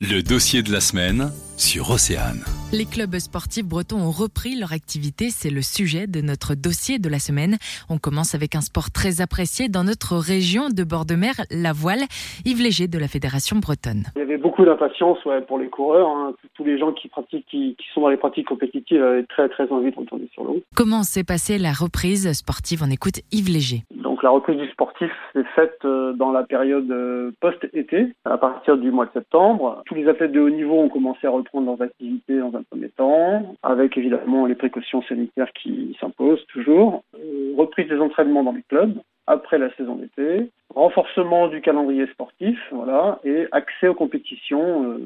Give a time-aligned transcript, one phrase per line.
[0.00, 2.44] Le dossier de la semaine sur Océane.
[2.72, 7.08] Les clubs sportifs bretons ont repris leur activité, c'est le sujet de notre dossier de
[7.08, 7.56] la semaine.
[7.90, 11.72] On commence avec un sport très apprécié dans notre région de bord de mer, la
[11.72, 12.02] voile.
[12.44, 14.04] Yves Léger de la Fédération bretonne.
[14.14, 16.06] Il y avait beaucoup d'impatience ouais, pour les coureurs.
[16.06, 16.34] Hein.
[16.54, 19.68] Tous les gens qui pratiquent, qui, qui, sont dans les pratiques compétitives avaient très très
[19.72, 20.62] envie de retourner sur l'eau.
[20.76, 22.84] Comment s'est passée la reprise sportive?
[22.86, 23.82] On écoute Yves Léger.
[24.18, 28.76] Donc la reprise du sportif s'est faite euh, dans la période euh, post-été, à partir
[28.76, 29.80] du mois de septembre.
[29.86, 32.88] Tous les athlètes de haut niveau ont commencé à reprendre leurs activités dans un premier
[32.88, 37.04] temps, avec évidemment les précautions sanitaires qui s'imposent toujours.
[37.58, 38.94] Reprise des entraînements dans les clubs
[39.28, 44.98] après la saison d'été, renforcement du calendrier sportif, voilà, et accès aux compétitions euh,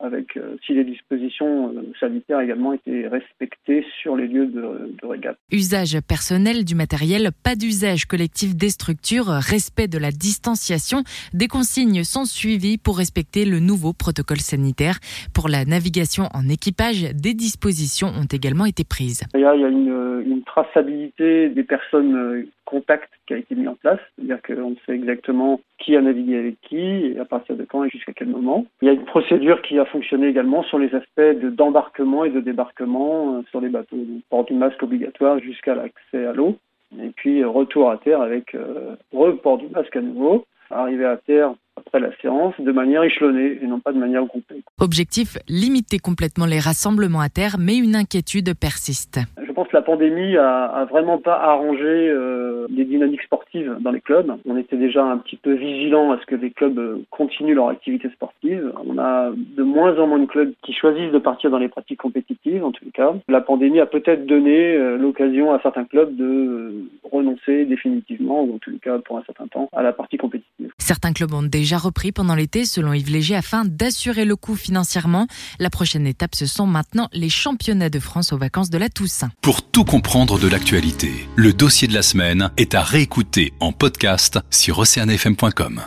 [0.00, 5.06] avec euh, si les dispositions euh, sanitaires également étaient respectées sur les lieux de, de
[5.06, 5.38] régate.
[5.50, 11.02] Usage personnel du matériel, pas d'usage collectif des structures, respect de la distanciation,
[11.32, 14.98] des consignes sont suivies pour respecter le nouveau protocole sanitaire.
[15.34, 19.22] Pour la navigation en équipage, des dispositions ont également été prises.
[19.34, 23.54] Il y a, il y a une, une traçabilité des personnes contact qui a été
[23.54, 27.56] mis en place, c'est-à-dire qu'on sait exactement qui a navigué avec qui et à partir
[27.56, 28.66] de quand et jusqu'à quel moment.
[28.82, 32.40] Il y a une procédure qui a fonctionné également sur les aspects d'embarquement et de
[32.40, 33.96] débarquement euh, sur les bateaux.
[34.30, 36.56] Port du masque obligatoire jusqu'à l'accès à l'eau.
[37.00, 40.44] Et puis retour à terre avec euh, report du masque à nouveau.
[40.70, 44.62] Arriver à terre après la séance de manière échelonnée et non pas de manière groupée.
[44.80, 49.20] Objectif, limiter complètement les rassemblements à terre, mais une inquiétude persiste.
[49.54, 54.00] Je pense que la pandémie a, vraiment pas arrangé euh, les dynamiques sportives dans les
[54.00, 54.34] clubs.
[54.48, 57.68] On était déjà un petit peu vigilant à ce que les clubs euh, continuent leur
[57.68, 58.72] activité sportive.
[58.84, 62.00] On a de moins en moins de clubs qui choisissent de partir dans les pratiques
[62.00, 63.14] compétitives, en tout cas.
[63.28, 66.74] La pandémie a peut-être donné euh, l'occasion à certains clubs de
[67.04, 70.72] renoncer définitivement, ou en tout cas pour un certain temps, à la partie compétitive.
[70.78, 75.28] Certains clubs ont déjà repris pendant l'été, selon Yves Léger, afin d'assurer le coût financièrement.
[75.60, 79.30] La prochaine étape, ce sont maintenant les championnats de France aux vacances de la Toussaint.
[79.44, 84.38] Pour tout comprendre de l'actualité, le dossier de la semaine est à réécouter en podcast
[84.48, 85.82] sur oceanfm.com.